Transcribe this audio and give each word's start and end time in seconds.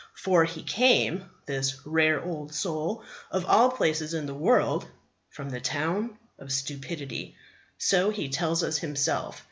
For 0.15 0.45
he 0.45 0.63
came, 0.63 1.29
this 1.45 1.85
rare 1.85 2.23
old 2.25 2.55
soul, 2.55 3.03
of 3.29 3.45
all 3.45 3.69
places 3.69 4.15
in 4.15 4.25
the 4.25 4.33
world, 4.33 4.87
from 5.29 5.51
the 5.51 5.61
Town 5.61 6.17
of 6.39 6.51
Stupidity. 6.51 7.35
So 7.77 8.09
he 8.09 8.27
tells 8.27 8.63
us 8.63 8.79
himself. 8.79 9.39